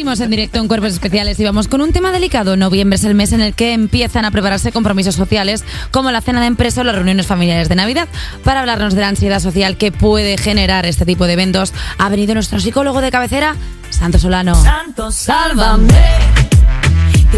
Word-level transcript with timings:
Seguimos 0.00 0.20
en 0.20 0.30
directo 0.30 0.58
en 0.58 0.66
Cuerpos 0.66 0.94
Especiales 0.94 1.38
y 1.40 1.44
vamos 1.44 1.68
con 1.68 1.82
un 1.82 1.92
tema 1.92 2.10
delicado. 2.10 2.56
Noviembre 2.56 2.96
es 2.96 3.04
el 3.04 3.14
mes 3.14 3.34
en 3.34 3.42
el 3.42 3.52
que 3.52 3.74
empiezan 3.74 4.24
a 4.24 4.30
prepararse 4.30 4.72
compromisos 4.72 5.14
sociales 5.14 5.62
como 5.90 6.10
la 6.10 6.22
cena 6.22 6.40
de 6.40 6.46
empresa 6.46 6.80
o 6.80 6.84
las 6.84 6.94
reuniones 6.94 7.26
familiares 7.26 7.68
de 7.68 7.74
Navidad. 7.74 8.08
Para 8.42 8.60
hablarnos 8.60 8.94
de 8.94 9.02
la 9.02 9.08
ansiedad 9.08 9.40
social 9.40 9.76
que 9.76 9.92
puede 9.92 10.38
generar 10.38 10.86
este 10.86 11.04
tipo 11.04 11.26
de 11.26 11.34
eventos, 11.34 11.74
ha 11.98 12.08
venido 12.08 12.32
nuestro 12.32 12.60
psicólogo 12.60 13.02
de 13.02 13.10
cabecera, 13.10 13.56
Santo 13.90 14.18
Solano. 14.18 14.54
Santo, 14.54 15.12
sálvame. 15.12 15.92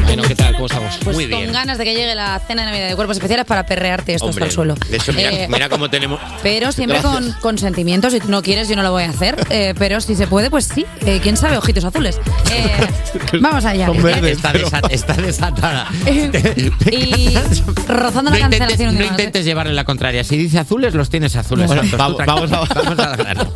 Bueno, 0.04 0.22
¿qué 0.22 0.34
tal? 0.34 0.54
¿Cómo 0.54 0.66
estamos? 0.66 0.98
Pues 1.04 1.16
Muy 1.16 1.28
con 1.28 1.40
bien. 1.40 1.52
ganas 1.52 1.76
de 1.78 1.84
que 1.84 1.94
llegue 1.94 2.14
la 2.14 2.38
cena 2.46 2.62
de 2.64 2.70
Navidad 2.70 2.88
de 2.88 2.96
Cuerpos 2.96 3.16
Especiales 3.16 3.44
para 3.44 3.64
perrearte 3.66 4.14
esto 4.14 4.26
hasta 4.26 4.30
Hombre, 4.36 4.44
el 4.46 4.50
suelo. 4.50 4.74
De 4.88 4.96
hecho, 4.96 5.12
mira, 5.12 5.30
Eh, 5.32 5.46
mira 5.50 5.68
cómo 5.68 5.90
tenemos. 5.90 6.18
Pero 6.42 6.72
siempre 6.72 6.98
Gracias. 7.00 7.32
con 7.34 7.40
consentimiento. 7.40 8.10
Si 8.10 8.18
tú 8.20 8.28
no 8.28 8.42
quieres, 8.42 8.68
yo 8.68 8.76
no 8.76 8.82
lo 8.82 8.90
voy 8.90 9.04
a 9.04 9.10
hacer. 9.10 9.36
Eh, 9.50 9.74
pero 9.78 10.00
si 10.00 10.14
se 10.14 10.26
puede, 10.26 10.50
pues 10.50 10.64
sí. 10.74 10.86
Eh, 11.04 11.20
¿Quién 11.22 11.36
sabe? 11.36 11.56
Ojitos 11.58 11.84
azules. 11.84 12.18
Eh, 12.52 12.70
vamos 13.40 13.64
allá. 13.64 13.88
Eh. 13.88 14.30
Está, 14.30 14.52
desa- 14.52 14.80
está 14.90 15.12
desatada. 15.14 15.88
y 16.90 17.34
rozando 17.88 18.30
la 18.30 18.38
no 18.38 18.44
intentes, 18.44 18.58
cancelación 18.58 18.88
un 18.90 18.94
no 18.94 19.00
día 19.02 19.10
más, 19.10 19.18
¿eh? 19.18 19.22
intentes 19.22 19.44
llevarle 19.44 19.74
la 19.74 19.84
contraria. 19.84 20.24
Si 20.24 20.36
dice 20.36 20.58
azules, 20.58 20.94
los 20.94 21.10
tienes 21.10 21.36
azules. 21.36 21.66
Bueno, 21.66 21.82
Santos. 21.82 22.16
Tú 22.16 22.24
vamos- 22.26 22.50
vamos 22.50 22.70
a- 22.70 22.74
vamos 22.82 23.16
grano. 23.18 23.52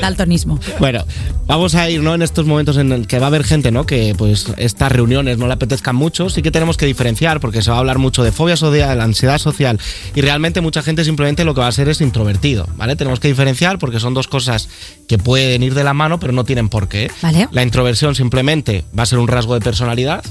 Daltonismo. 0.00 0.58
Bueno, 0.78 1.04
vamos 1.46 1.74
a 1.74 1.88
ir 1.90 2.02
¿no? 2.02 2.14
en 2.14 2.22
estos 2.22 2.46
momentos 2.46 2.76
en 2.76 2.92
el 2.92 3.06
que 3.06 3.18
va 3.18 3.26
a 3.26 3.28
haber 3.28 3.44
gente 3.44 3.70
¿no? 3.70 3.86
que 3.86 4.14
pues 4.16 4.46
estas 4.56 4.92
reuniones 4.92 5.38
no 5.38 5.46
le 5.46 5.52
apetezcan 5.52 5.96
mucho. 5.96 6.28
Sí 6.30 6.42
que 6.42 6.50
tenemos 6.50 6.76
que 6.76 6.86
diferenciar 6.86 7.40
porque 7.40 7.62
se 7.62 7.70
va 7.70 7.76
a 7.76 7.80
hablar 7.80 7.98
mucho 7.98 8.22
de 8.22 8.32
fobia 8.32 8.56
social, 8.56 9.00
ansiedad 9.00 9.38
social 9.38 9.78
y 10.14 10.20
realmente 10.20 10.60
mucha 10.60 10.82
gente 10.82 11.04
simplemente 11.04 11.44
lo 11.44 11.54
que 11.54 11.60
va 11.60 11.68
a 11.68 11.72
ser 11.72 11.88
es 11.88 12.00
introvertido. 12.00 12.68
¿vale? 12.76 12.96
Tenemos 12.96 13.20
que 13.20 13.28
diferenciar 13.28 13.78
porque 13.78 14.00
son 14.00 14.14
dos 14.14 14.28
cosas 14.28 14.68
que 15.08 15.18
pueden 15.18 15.62
ir 15.62 15.74
de 15.74 15.84
la 15.84 15.94
mano 15.94 16.20
pero 16.20 16.32
no 16.32 16.44
tienen 16.44 16.68
por 16.68 16.88
qué. 16.88 17.10
Vale. 17.22 17.48
La 17.52 17.62
introversión 17.62 18.14
simplemente 18.14 18.84
va 18.96 19.04
a 19.04 19.06
ser 19.06 19.18
un 19.18 19.28
rasgo 19.28 19.54
de 19.54 19.60
personalidad 19.60 20.24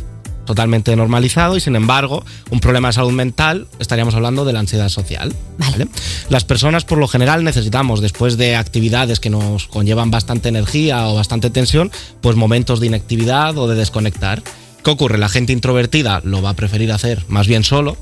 totalmente 0.45 0.95
normalizado 0.95 1.57
y 1.57 1.59
sin 1.59 1.75
embargo 1.75 2.23
un 2.49 2.59
problema 2.59 2.89
de 2.89 2.94
salud 2.94 3.11
mental 3.11 3.67
estaríamos 3.80 4.16
hablando 4.16 4.45
de 4.45 4.53
la 4.53 4.59
ansiedad 4.59 4.89
social. 4.89 5.33
Vale. 5.58 5.88
Las 6.30 6.44
personas 6.44 6.85
por 6.85 6.97
lo 6.97 7.08
general 7.08 7.44
necesitamos 7.44 8.02
después 8.02 8.38
de 8.38 8.55
actividades 8.55 9.19
que 9.19 9.30
nos 9.30 9.67
conllevan 9.67 10.11
bastante 10.11 10.50
energía 10.50 11.08
o 11.08 11.16
bastante 11.16 11.50
tensión, 11.50 11.91
pues 12.22 12.35
momentos 12.35 12.80
de 12.80 12.88
inactividad 12.88 13.58
o 13.58 13.67
de 13.67 13.75
desconectar. 13.75 14.44
¿Qué 14.83 14.91
ocurre? 14.91 15.17
La 15.17 15.30
gente 15.30 15.53
introvertida 15.53 16.22
lo 16.23 16.41
va 16.41 16.50
a 16.50 16.55
preferir 16.55 16.91
hacer 16.91 17.23
más 17.28 17.47
bien 17.47 17.63
solo. 17.63 17.97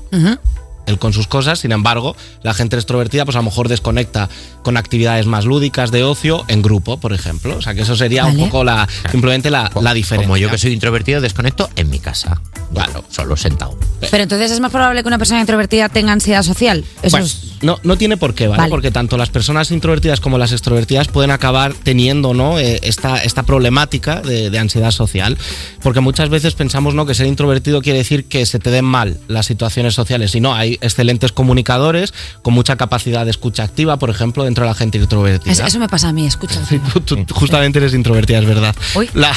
Él 0.86 0.98
con 0.98 1.12
sus 1.12 1.26
cosas. 1.26 1.60
Sin 1.60 1.72
embargo, 1.72 2.16
la 2.42 2.54
gente 2.54 2.76
extrovertida, 2.76 3.24
pues 3.24 3.36
a 3.36 3.40
lo 3.40 3.44
mejor 3.44 3.68
desconecta 3.68 4.28
con 4.62 4.76
actividades 4.76 5.26
más 5.26 5.44
lúdicas 5.44 5.90
de 5.90 6.04
ocio 6.04 6.44
en 6.48 6.62
grupo, 6.62 6.98
por 6.98 7.12
ejemplo. 7.12 7.56
O 7.56 7.62
sea, 7.62 7.74
que 7.74 7.82
eso 7.82 7.96
sería 7.96 8.24
Vale. 8.24 8.36
un 8.42 8.44
poco 8.48 8.64
la, 8.64 8.88
simplemente 9.10 9.50
la, 9.50 9.70
la 9.80 9.94
diferencia. 9.94 10.26
Como 10.26 10.36
yo 10.36 10.50
que 10.50 10.58
soy 10.58 10.72
introvertido, 10.72 11.20
desconecto 11.20 11.68
en 11.76 11.90
mi 11.90 11.98
casa. 11.98 12.40
Claro. 12.72 13.04
Solo 13.10 13.36
sentado. 13.36 13.76
Pero 14.10 14.22
entonces 14.22 14.50
es 14.50 14.60
más 14.60 14.70
probable 14.72 15.02
que 15.02 15.08
una 15.08 15.18
persona 15.18 15.40
introvertida 15.40 15.88
tenga 15.88 16.12
ansiedad 16.12 16.42
social. 16.42 16.84
Eso 17.02 17.10
Bueno, 17.10 17.26
es. 17.26 17.52
no, 17.62 17.78
no 17.82 17.96
tiene 17.98 18.16
por 18.16 18.34
qué, 18.34 18.48
¿vale? 18.48 18.60
Vale. 18.62 18.70
Porque 18.70 18.90
tanto 18.90 19.16
las 19.18 19.28
personas 19.28 19.70
introvertidas 19.70 20.20
como 20.20 20.38
las 20.38 20.52
extrovertidas 20.52 21.08
pueden 21.08 21.30
acabar 21.30 21.74
teniendo 21.74 22.32
¿no? 22.34 22.58
Eh, 22.58 22.80
esta, 22.82 23.18
esta 23.22 23.42
problemática 23.42 24.20
de, 24.22 24.48
de 24.50 24.58
ansiedad 24.58 24.90
social. 24.90 25.36
Porque 25.82 26.00
muchas 26.00 26.28
veces 26.30 26.54
pensamos 26.54 26.94
¿no? 26.94 27.04
que 27.04 27.14
ser 27.14 27.26
introvertido 27.26 27.82
quiere 27.82 27.98
decir 27.98 28.24
que 28.24 28.46
se 28.46 28.58
te 28.58 28.70
den 28.70 28.84
mal 28.86 29.18
las 29.28 29.46
situaciones 29.46 29.94
sociales. 29.94 30.34
Y 30.34 30.40
no, 30.40 30.54
hay 30.54 30.71
excelentes 30.80 31.32
comunicadores 31.32 32.14
con 32.42 32.54
mucha 32.54 32.76
capacidad 32.76 33.24
de 33.24 33.30
escucha 33.30 33.62
activa, 33.64 33.98
por 33.98 34.10
ejemplo, 34.10 34.44
dentro 34.44 34.64
de 34.64 34.70
la 34.70 34.74
gente 34.74 34.98
introvertida. 34.98 35.52
Es- 35.52 35.60
eso 35.60 35.78
me 35.78 35.88
pasa 35.88 36.08
a 36.08 36.12
mí, 36.12 36.26
escucha. 36.26 36.64
Sí, 36.66 36.80
tú- 36.92 37.00
tú 37.24 37.34
justamente 37.34 37.78
eres 37.78 37.94
introvertida, 37.94 38.38
es 38.38 38.46
verdad. 38.46 38.74
Uy. 38.94 39.08
La- 39.14 39.32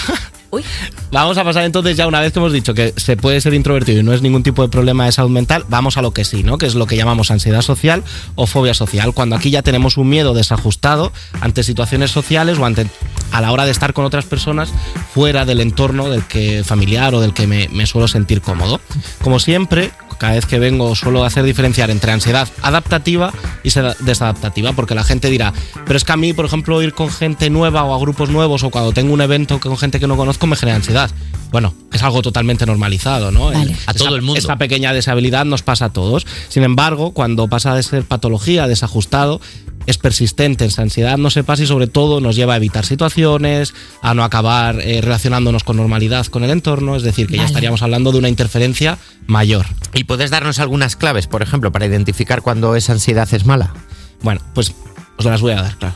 Uy. 0.52 0.64
Vamos 1.12 1.38
a 1.38 1.44
pasar 1.44 1.64
entonces 1.64 1.98
ya 1.98 2.08
una 2.08 2.22
vez 2.22 2.32
que 2.32 2.40
hemos 2.40 2.54
dicho 2.54 2.74
que 2.74 2.94
se 2.96 3.18
puede 3.18 3.42
ser 3.42 3.54
introvertido 3.54 4.00
y 4.00 4.04
no 4.04 4.14
es 4.14 4.22
ningún 4.22 4.42
tipo 4.42 4.62
de 4.62 4.70
problema 4.70 5.06
de 5.06 5.12
salud 5.12 5.30
mental, 5.32 5.66
vamos 5.68 5.98
a 5.98 6.02
lo 6.02 6.12
que 6.12 6.24
sí, 6.24 6.44
¿no? 6.44 6.58
Que 6.58 6.66
es 6.66 6.76
lo 6.76 6.86
que 6.88 6.96
llamamos 6.96 7.30
ansiedad 7.30 7.62
social 7.62 8.04
o 8.36 8.48
fobia 8.48 8.74
social, 8.74 9.14
cuando 9.14 9.36
aquí 9.36 9.50
ya 9.50 9.64
tenemos 9.64 9.98
un 9.98 10.08
miedo 10.08 10.34
desajustado 10.34 11.12
ante 11.42 11.62
situaciones 11.64 12.12
sociales 12.12 12.58
o 12.58 12.66
ante 12.66 12.88
a 13.32 13.42
la 13.42 13.52
hora 13.52 13.66
de 13.66 13.72
estar 13.72 13.92
con 13.94 14.06
otras 14.06 14.24
personas 14.26 14.70
fuera 15.14 15.44
del 15.44 15.60
entorno 15.60 16.10
del 16.10 16.24
que 16.24 16.64
familiar 16.64 17.14
o 17.16 17.20
del 17.22 17.34
que 17.34 17.48
me, 17.48 17.68
me 17.70 17.86
suelo 17.86 18.08
sentir 18.08 18.40
cómodo. 18.42 18.80
Como 19.24 19.40
siempre, 19.40 19.92
cada 20.18 20.34
vez 20.34 20.46
que 20.46 20.60
vengo 20.60 20.96
suelo 20.96 21.24
hacer 21.24 21.44
diferenciar 21.44 21.90
entre 21.90 22.12
ansiedad 22.12 22.48
adaptativa 22.62 23.34
y 23.64 23.70
desadaptativa, 24.00 24.74
porque 24.74 24.96
la 24.96 25.04
gente 25.04 25.30
dirá, 25.30 25.54
pero 25.86 25.98
es 25.98 26.04
que 26.04 26.12
a 26.12 26.18
mí, 26.18 26.34
por 26.34 26.46
ejemplo, 26.46 26.82
ir 26.82 26.94
con 26.94 27.10
gente 27.10 27.50
nueva 27.50 27.84
o 27.84 27.94
a 27.94 28.00
grupos 28.00 28.30
nuevos 28.30 28.64
o 28.64 28.70
cuando 28.70 28.92
tengo 28.92 29.14
un 29.14 29.22
evento 29.22 29.60
con 29.60 29.78
gente 29.78 30.00
que 30.00 30.08
no 30.08 30.18
conozco 30.18 30.48
me 30.48 30.56
genera 30.56 30.78
ansiedad. 30.78 31.10
Bueno, 31.56 31.74
es 31.94 32.04
algo 32.04 32.22
totalmente 32.22 32.66
normalizado, 32.66 33.32
¿no? 33.32 33.46
Vale. 33.46 33.74
A 33.86 33.94
todo 33.94 34.14
el 34.18 34.22
mundo. 34.22 34.38
Esta 34.38 34.58
pequeña 34.58 34.92
deshabilidad 34.92 35.46
nos 35.46 35.62
pasa 35.62 35.86
a 35.86 35.90
todos. 35.94 36.28
Sin 36.50 36.64
embargo, 36.64 37.14
cuando 37.14 37.48
pasa 37.48 37.74
de 37.74 37.82
ser 37.82 38.04
patología, 38.04 38.68
desajustado, 38.68 39.40
es 39.86 39.98
persistente 39.98 40.66
esa 40.66 40.82
ansiedad, 40.82 41.18
no 41.18 41.30
se 41.30 41.46
pasa 41.46 41.64
y 41.64 41.66
sobre 41.66 41.88
todo 41.88 42.20
nos 42.20 42.36
lleva 42.36 42.56
a 42.56 42.58
evitar 42.58 42.86
situaciones, 42.86 43.74
a 44.02 44.14
no 44.14 44.26
acabar 44.26 44.82
eh, 44.82 45.00
relacionándonos 45.00 45.64
con 45.64 45.78
normalidad 45.78 46.26
con 46.26 46.44
el 46.44 46.50
entorno, 46.50 46.98
es 46.98 47.04
decir, 47.04 47.28
que 47.28 47.38
ya 47.38 47.46
estaríamos 47.46 47.82
hablando 47.82 48.12
de 48.12 48.18
una 48.18 48.28
interferencia 48.28 48.98
mayor. 49.26 49.66
¿Y 49.94 50.04
puedes 50.04 50.32
darnos 50.32 50.60
algunas 50.60 50.98
claves, 50.98 51.28
por 51.28 51.42
ejemplo, 51.42 51.72
para 51.72 51.86
identificar 51.86 52.42
cuando 52.42 52.76
esa 52.76 52.92
ansiedad 52.92 53.34
es 53.34 53.46
mala? 53.46 53.74
Bueno, 54.22 54.42
pues 54.54 54.76
os 55.18 55.24
las 55.26 55.40
voy 55.40 55.54
a 55.54 55.62
dar, 55.62 55.76
claro. 55.78 55.96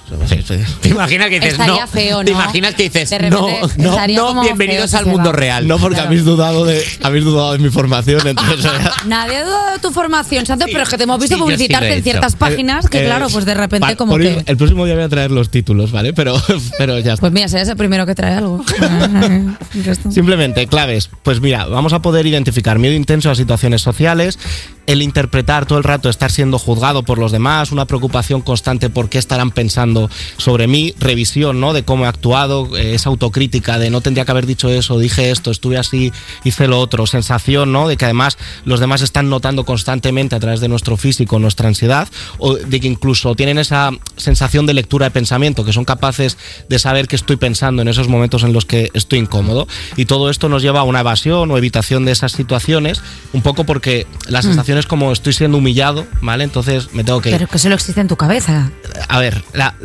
¿Te 0.82 0.90
imaginas 0.90 1.28
que 1.28 1.36
dices 1.40 1.52
Estaría 1.54 1.82
no? 1.82 1.88
feo, 1.88 2.20
¿Te 2.24 2.32
¿no? 2.32 2.38
imaginas 2.40 2.74
que 2.76 2.84
dices 2.84 3.12
no, 3.30 3.48
no, 3.78 4.34
no, 4.34 4.42
bienvenidos 4.44 4.92
feo 4.92 5.00
al 5.02 5.06
mundo 5.08 5.32
real? 5.34 5.68
No, 5.68 5.78
porque 5.78 5.96
Claro. 5.96 6.08
habéis 6.08 6.24
dudado 6.24 6.64
de 6.64 6.82
habéis 7.04 7.26
dudado 7.26 7.52
de 7.52 7.60
mi 7.60 7.70
formación, 7.70 8.26
entonces 8.26 8.72
Nadie 9.08 9.38
ha 9.38 9.44
dudado 9.44 9.72
de 9.74 9.80
tu 9.80 9.92
formación, 9.92 10.46
Santos, 10.46 10.68
Sí, 10.68 10.72
pero 10.72 10.84
es 10.84 10.90
que 10.90 10.98
te 10.98 11.04
hemos 11.04 11.20
visto 11.20 11.36
sí, 11.36 11.40
sí 11.40 11.44
publicitarte 11.44 11.94
en 11.94 12.04
ciertas 12.04 12.36
páginas 12.38 12.88
que, 12.90 13.02
Eh, 13.02 13.06
claro, 13.06 13.28
pues 13.30 13.44
de 13.46 13.54
repente 13.56 13.82
vale, 13.82 13.98
como 13.98 14.18
que. 14.18 14.38
ir- 14.38 14.44
El 14.46 14.56
próximo 14.58 14.86
día 14.86 14.96
voy 14.96 15.04
a 15.04 15.10
traer 15.10 15.32
los 15.32 15.50
títulos, 15.52 15.92
¿vale? 15.92 16.14
Pero, 16.14 16.42
pero 16.78 16.98
ya 17.00 17.14
está. 17.14 17.20
Pues 17.22 17.34
mira, 17.34 17.50
serás 17.50 17.68
el 17.68 17.76
primero 17.78 18.06
que 18.06 18.16
trae 18.16 18.36
algo. 18.36 18.64
Simplemente, 20.12 20.68
claves. 20.68 21.10
Pues 21.24 21.42
mira, 21.42 21.66
vamos 21.66 21.94
a 21.94 22.02
poder 22.02 22.26
identificar 22.26 22.80
miedo 22.80 22.94
intenso 22.96 23.30
a 23.32 23.36
situaciones 23.36 23.82
sociales, 23.82 24.40
el 24.90 25.04
interpretar 25.04 25.68
todo 25.68 25.78
el 25.78 25.84
rato, 25.84 26.10
estar 26.10 26.32
siendo 26.32 26.58
juzgado 26.58 27.04
por 27.04 27.20
los 27.20 27.32
demás, 27.32 27.72
una 27.72 27.86
preocupación 27.86 28.42
constante 28.42 28.90
por 28.90 29.08
qué 29.08 29.20
estarán 29.20 29.52
pensando 29.52 30.10
sobre 30.38 30.66
mí, 30.66 30.96
revisión, 31.00 31.60
¿no? 31.62 31.74
De 31.74 31.84
cómo 31.84 32.06
he 32.06 32.08
actuado, 32.08 32.76
eh, 32.76 32.96
esa 32.96 33.10
autocrítica 33.10 33.78
de 33.78 33.92
no 33.92 34.02
tendría 34.02 34.26
que 34.26 34.32
haber 34.32 34.48
dicho 34.48 34.68
eso, 34.68 34.98
dije 34.98 35.30
esto, 35.30 35.52
estuve 35.52 35.78
así, 35.78 36.12
hice 36.44 36.68
lo 36.68 36.80
otro, 36.80 37.06
sensación, 37.06 37.72
¿no? 37.72 37.88
De 37.88 37.98
que 37.98 38.06
además 38.06 38.40
los 38.66 38.80
demás 38.80 39.04
están 39.04 39.30
notando 39.30 39.64
constantemente 39.64 40.36
a 40.36 40.40
través 40.40 40.60
de 40.60 40.70
nuestro 40.70 40.98
físico 40.98 41.38
nuestra 41.38 41.68
ansiedad, 41.68 42.08
o 42.40 42.56
de 42.56 42.80
que 42.80 42.88
incluso 42.88 43.36
tienen 43.36 43.60
esa 43.60 43.92
sensación 44.18 44.66
de 44.66 44.74
lectura 44.74 45.06
de 45.06 45.12
pensamiento, 45.12 45.66
que 45.66 45.72
son 45.72 45.86
capaces 45.86 46.36
de 46.68 46.80
saber 46.80 47.08
qué 47.08 47.16
estoy 47.16 47.36
pensando 47.36 47.84
en 47.84 47.90
esos 47.90 48.08
momentos 48.08 48.42
en 48.42 48.54
los 48.54 48.66
que 48.66 48.90
estoy 48.96 49.20
incómodo. 49.20 49.68
Y 49.98 50.06
todo 50.06 50.32
esto 50.32 50.50
nos 50.50 50.64
lleva 50.64 50.80
a 50.80 50.84
una 50.84 51.02
evasión 51.02 51.52
o 51.52 51.58
evitación 51.60 52.06
de 52.06 52.12
esas 52.12 52.32
situaciones, 52.32 53.04
un 53.34 53.44
poco 53.44 53.66
porque 53.66 54.08
la 54.28 54.42
sensación 54.80 54.86
es 54.86 54.86
como 54.88 55.12
estoy 55.12 55.34
siendo 55.34 55.58
humillado, 55.58 56.06
¿vale? 56.22 56.44
Entonces 56.44 56.94
me 56.94 57.04
tengo 57.04 57.22
que 57.22 57.30
ir. 57.30 57.36
Pero 57.38 57.48
que 57.48 57.60
solo 57.60 57.76
existe 57.76 58.02
en 58.02 58.08
tu 58.08 58.16
cabeza. 58.16 58.72
A 59.08 59.20
ver, 59.20 59.44
la- 59.54 59.76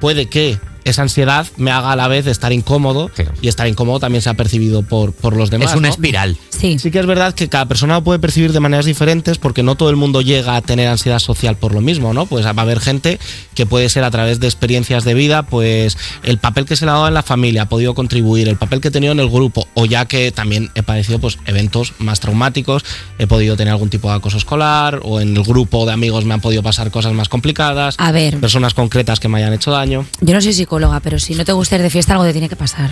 puede 0.00 0.26
que 0.26 0.58
esa 0.84 1.02
ansiedad 1.02 1.46
me 1.56 1.70
haga 1.70 1.92
a 1.92 1.96
la 1.96 2.08
vez 2.08 2.26
estar 2.26 2.52
incómodo 2.52 3.10
Sí. 3.16 3.24
y 3.42 3.48
estar 3.48 3.66
incómodo 3.66 4.00
también 4.00 4.22
sea 4.22 4.34
percibido 4.34 4.82
por, 4.82 5.12
por 5.12 5.36
los 5.36 5.50
demás. 5.50 5.70
Es 5.70 5.76
una 5.76 5.88
¿no? 5.88 5.94
espiral. 5.94 6.36
Sí. 6.50 6.78
Sí 6.78 6.90
que 6.90 6.98
es 7.00 7.06
verdad 7.06 7.34
que 7.34 7.48
cada 7.48 7.66
persona 7.66 7.94
lo 7.94 8.04
puede 8.04 8.18
percibir 8.18 8.52
de 8.52 8.60
maneras 8.60 8.84
diferentes 8.86 9.38
porque 9.38 9.62
no 9.62 9.74
todo 9.76 9.90
el 9.90 9.96
mundo 9.96 10.20
llega 10.20 10.56
a 10.56 10.62
tener 10.62 10.88
ansiedad 10.88 11.18
social 11.18 11.56
por 11.56 11.72
lo 11.74 11.80
mismo, 11.80 12.12
¿no? 12.14 12.26
Pues 12.26 12.44
va 12.46 12.50
a 12.50 12.60
haber 12.60 12.80
gente 12.80 13.18
que 13.54 13.66
puede 13.66 13.88
ser 13.88 14.04
a 14.04 14.10
través 14.10 14.40
de 14.40 14.46
experiencias 14.46 15.04
de 15.04 15.14
vida, 15.14 15.44
pues 15.44 15.96
el 16.22 16.38
papel 16.38 16.64
que 16.64 16.76
se 16.76 16.84
le 16.84 16.90
ha 16.90 16.94
dado 16.94 17.08
en 17.08 17.14
la 17.14 17.22
familia 17.22 17.62
ha 17.62 17.68
podido 17.68 17.94
contribuir, 17.94 18.48
el 18.48 18.56
papel 18.56 18.80
que 18.80 18.88
he 18.88 18.90
tenido 18.90 19.12
en 19.12 19.20
el 19.20 19.28
grupo, 19.30 19.66
o 19.74 19.86
ya 19.86 20.06
que 20.06 20.32
también 20.32 20.70
he 20.74 20.82
padecido 20.82 21.18
pues 21.18 21.38
eventos 21.46 21.92
más 21.98 22.20
traumáticos, 22.20 22.84
he 23.18 23.26
podido 23.26 23.56
tener 23.56 23.72
algún 23.72 23.90
tipo 23.90 24.08
de 24.10 24.16
acoso 24.16 24.36
escolar, 24.36 25.00
o 25.02 25.20
en 25.20 25.36
el 25.36 25.42
grupo 25.42 25.86
de 25.86 25.92
amigos 25.92 26.24
me 26.24 26.34
han 26.34 26.40
podido 26.40 26.62
pasar 26.62 26.90
cosas 26.90 27.12
más 27.12 27.28
complicadas, 27.28 27.94
A 27.98 28.12
ver. 28.12 28.38
personas 28.40 28.74
concretas 28.74 29.20
que 29.20 29.28
me 29.28 29.38
hayan 29.38 29.52
hecho 29.52 29.70
daño. 29.70 30.06
Yo 30.20 30.34
no 30.34 30.40
soy 30.40 30.52
psicóloga, 30.74 31.00
pero 31.00 31.18
si 31.18 31.34
no 31.34 31.44
te 31.44 31.52
gusta 31.52 31.76
ir 31.76 31.82
de 31.82 31.90
fiesta, 31.90 32.12
algo 32.14 32.24
te 32.24 32.32
tiene 32.32 32.48
que 32.48 32.56
pasar. 32.56 32.90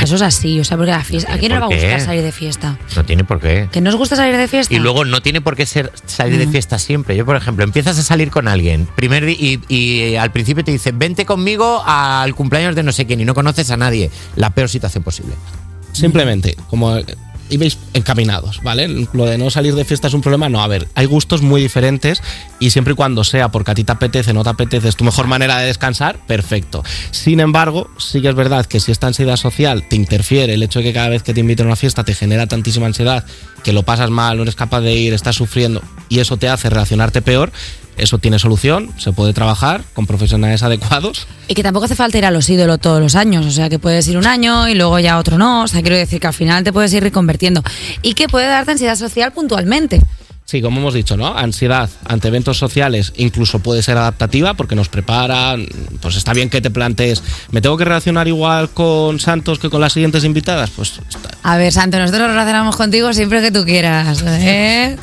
Eso 0.00 0.14
es 0.16 0.22
así, 0.22 0.60
o 0.60 0.64
sea, 0.64 0.76
porque 0.76 0.92
la 0.92 1.02
fiesta. 1.02 1.32
¿A 1.34 1.38
quién 1.38 1.48
no 1.50 1.56
le 1.56 1.60
va 1.60 1.66
a 1.66 1.68
gustar 1.70 2.00
salir 2.00 2.22
de 2.22 2.30
fiesta? 2.32 2.78
No 2.94 3.04
tiene 3.04 3.24
por 3.24 3.40
qué. 3.40 3.68
¿Que 3.72 3.80
no 3.80 3.90
os 3.90 3.96
gusta 3.96 4.14
salir 4.16 4.36
de 4.36 4.46
fiesta? 4.48 4.72
Y 4.74 4.78
luego 4.78 5.04
no 5.04 5.20
tiene 5.22 5.40
por 5.40 5.56
qué 5.56 5.66
ser 5.66 5.90
salir 6.06 6.38
de 6.38 6.46
Mm. 6.46 6.52
fiesta 6.52 6.78
siempre. 6.78 7.16
Yo, 7.16 7.24
por 7.26 7.34
ejemplo, 7.36 7.64
empiezas 7.64 7.98
a 7.98 8.02
salir 8.02 8.30
con 8.30 8.46
alguien 8.48 8.86
primer 8.94 9.24
y 9.28 10.14
al 10.16 10.30
principio 10.30 10.62
te 10.62 10.70
dicen, 10.72 10.98
vente 10.98 11.24
conmigo 11.26 11.82
al 11.84 12.34
cumpleaños 12.34 12.76
de 12.76 12.82
no 12.82 12.92
sé 12.92 13.06
quién 13.06 13.20
y 13.20 13.24
no 13.24 13.34
conoces 13.34 13.70
a 13.70 13.76
nadie. 13.76 14.10
La 14.36 14.50
peor 14.50 14.68
situación 14.68 15.02
posible. 15.02 15.34
Simplemente, 15.92 16.56
como 16.70 16.96
ibais 17.50 17.78
encaminados, 17.94 18.60
¿vale? 18.62 19.06
Lo 19.12 19.26
de 19.26 19.38
no 19.38 19.50
salir 19.50 19.74
de 19.74 19.84
fiesta 19.84 20.08
es 20.08 20.14
un 20.14 20.20
problema, 20.20 20.48
no, 20.48 20.62
a 20.62 20.66
ver, 20.66 20.88
hay 20.94 21.06
gustos 21.06 21.42
muy 21.42 21.60
diferentes 21.60 22.22
y 22.58 22.70
siempre 22.70 22.94
y 22.94 22.96
cuando 22.96 23.24
sea 23.24 23.50
porque 23.50 23.70
a 23.70 23.74
ti 23.74 23.84
te 23.84 23.92
apetece, 23.92 24.32
no 24.32 24.42
te 24.42 24.50
apetece, 24.50 24.88
es 24.88 24.96
tu 24.96 25.04
mejor 25.04 25.26
manera 25.26 25.58
de 25.58 25.66
descansar, 25.66 26.18
perfecto. 26.26 26.82
Sin 27.10 27.40
embargo, 27.40 27.90
sí 27.98 28.22
que 28.22 28.28
es 28.28 28.34
verdad 28.34 28.66
que 28.66 28.80
si 28.80 28.92
esta 28.92 29.06
ansiedad 29.06 29.36
social 29.36 29.86
te 29.88 29.96
interfiere, 29.96 30.54
el 30.54 30.62
hecho 30.62 30.78
de 30.78 30.86
que 30.86 30.92
cada 30.92 31.08
vez 31.08 31.22
que 31.22 31.34
te 31.34 31.40
inviten 31.40 31.66
a 31.66 31.68
una 31.70 31.76
fiesta 31.76 32.04
te 32.04 32.14
genera 32.14 32.46
tantísima 32.46 32.86
ansiedad, 32.86 33.24
que 33.62 33.72
lo 33.72 33.82
pasas 33.82 34.10
mal, 34.10 34.36
no 34.36 34.42
eres 34.42 34.56
capaz 34.56 34.80
de 34.80 34.94
ir, 34.94 35.12
estás 35.12 35.36
sufriendo 35.36 35.82
y 36.08 36.20
eso 36.20 36.36
te 36.36 36.48
hace 36.48 36.68
relacionarte 36.70 37.22
peor, 37.22 37.52
eso 37.96 38.18
tiene 38.18 38.38
solución, 38.38 38.90
se 38.98 39.12
puede 39.12 39.32
trabajar 39.32 39.82
con 39.94 40.06
profesionales 40.06 40.62
adecuados. 40.62 41.26
Y 41.48 41.54
que 41.54 41.62
tampoco 41.62 41.86
hace 41.86 41.94
falta 41.94 42.18
ir 42.18 42.24
a 42.24 42.30
los 42.30 42.48
ídolos 42.48 42.80
todos 42.80 43.00
los 43.00 43.14
años, 43.14 43.46
o 43.46 43.50
sea 43.50 43.68
que 43.68 43.78
puedes 43.78 44.06
ir 44.08 44.16
un 44.16 44.26
año 44.26 44.68
y 44.68 44.74
luego 44.74 44.98
ya 44.98 45.18
otro 45.18 45.38
no, 45.38 45.62
o 45.62 45.68
sea, 45.68 45.82
quiero 45.82 45.96
decir 45.96 46.20
que 46.20 46.26
al 46.26 46.34
final 46.34 46.64
te 46.64 46.72
puedes 46.72 46.92
ir 46.92 47.02
reconvertiendo. 47.02 47.62
Y 48.02 48.14
que 48.14 48.28
puede 48.28 48.46
darte 48.46 48.72
ansiedad 48.72 48.96
social 48.96 49.32
puntualmente. 49.32 50.00
Sí, 50.44 50.60
como 50.60 50.80
hemos 50.80 50.94
dicho, 50.94 51.16
¿no? 51.16 51.36
Ansiedad 51.36 51.88
ante 52.04 52.28
eventos 52.28 52.58
sociales 52.58 53.12
incluso 53.16 53.60
puede 53.60 53.82
ser 53.82 53.96
adaptativa 53.96 54.54
porque 54.54 54.74
nos 54.74 54.88
prepara. 54.88 55.56
Pues 56.00 56.16
está 56.16 56.32
bien 56.32 56.50
que 56.50 56.60
te 56.60 56.70
plantees, 56.70 57.22
¿me 57.52 57.60
tengo 57.60 57.76
que 57.76 57.84
relacionar 57.84 58.28
igual 58.28 58.70
con 58.70 59.20
Santos 59.20 59.58
que 59.58 59.70
con 59.70 59.80
las 59.80 59.92
siguientes 59.92 60.24
invitadas? 60.24 60.70
Pues 60.70 61.00
está. 61.08 61.31
A 61.44 61.56
ver, 61.56 61.72
Santos, 61.72 61.98
nosotros 62.00 62.22
nos 62.22 62.30
relacionamos 62.30 62.76
contigo 62.76 63.12
siempre 63.12 63.40
que 63.42 63.50
tú 63.50 63.64
quieras. 63.64 64.22
¿eh? 64.26 64.96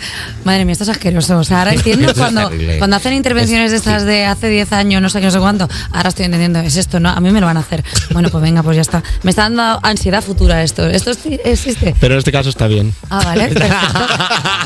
Madre 0.45 0.63
mía, 0.63 0.71
esto 0.73 0.83
es 0.85 0.89
asqueroso. 0.89 1.37
O 1.37 1.43
sea, 1.43 1.59
ahora 1.59 1.73
entiendo 1.75 2.13
cuando, 2.15 2.49
cuando 2.77 2.95
hacen 2.95 3.13
intervenciones 3.13 3.71
de 3.71 3.77
Es- 3.77 3.85
estas 3.85 4.05
de 4.05 4.25
hace 4.25 4.47
10 4.49 4.71
años, 4.73 5.01
no 5.01 5.09
sé 5.09 5.19
qué, 5.19 5.25
no 5.25 5.31
sé 5.31 5.39
cuánto. 5.39 5.67
Ahora 5.91 6.09
estoy 6.09 6.25
entendiendo, 6.25 6.59
es 6.59 6.77
esto, 6.77 6.99
¿no? 7.01 7.09
A 7.09 7.19
mí 7.19 7.29
me 7.31 7.41
lo 7.41 7.45
van 7.47 7.57
a 7.57 7.59
hacer. 7.59 7.83
Bueno, 8.11 8.29
pues 8.29 8.41
venga, 8.41 8.63
pues 8.63 8.75
ya 8.77 8.81
está. 8.81 9.03
Me 9.23 9.31
está 9.31 9.43
dando 9.43 9.79
ansiedad 9.83 10.23
futura 10.23 10.63
esto. 10.63 10.87
¿Esto 10.87 11.11
existe? 11.43 11.93
Pero 11.99 12.13
en 12.13 12.19
este 12.19 12.31
caso 12.31 12.49
está 12.49 12.67
bien. 12.67 12.93
Ah, 13.09 13.21
vale, 13.25 13.47
perfecto. 13.53 13.99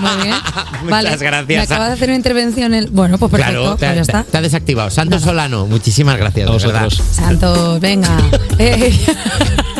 Muy 0.01 0.23
bien. 0.23 0.35
Muchas 0.83 1.21
gracias. 1.21 1.47
Me 1.47 1.63
acaba 1.63 1.87
de 1.87 1.93
hacer 1.93 2.09
una 2.09 2.17
intervención. 2.17 2.73
El... 2.75 2.87
Bueno, 2.91 3.17
pues 3.17 3.31
perfecto. 3.31 3.51
Claro, 3.61 3.75
te, 3.77 3.85
pues 3.87 3.95
ya 3.95 4.01
está. 4.01 4.23
te- 4.23 4.37
ha 4.37 4.41
desactivado. 4.41 4.89
Santos 4.91 5.23
Solano, 5.23 5.65
muchísimas 5.65 6.17
gracias. 6.17 6.47
A 6.47 6.51
vosotros. 6.51 7.01
Santos, 7.11 7.79
venga. 7.79 8.15
Eh. 8.59 8.93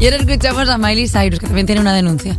y 0.00 0.06
ahora 0.06 0.16
escuchamos 0.16 0.66
a 0.70 0.78
Miley 0.78 1.06
Cyrus, 1.06 1.38
que 1.38 1.46
también 1.46 1.66
tiene 1.66 1.82
una 1.82 1.92
denuncia. 1.94 2.34